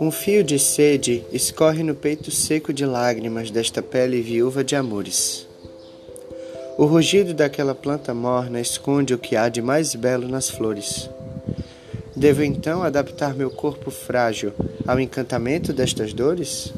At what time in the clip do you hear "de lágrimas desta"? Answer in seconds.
2.72-3.82